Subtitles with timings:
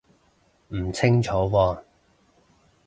[0.69, 1.77] 唔清楚喎